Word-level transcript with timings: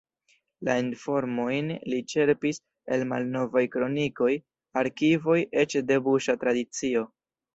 La 0.67 0.75
informojn 0.83 1.67
li 1.93 1.99
ĉerpis 2.13 2.59
el 2.95 3.05
malnovaj 3.11 3.63
kronikoj, 3.75 4.31
arkivoj, 4.83 5.39
eĉ 5.65 5.79
de 5.91 6.01
buŝa 6.09 6.39
tradicio. 6.45 7.05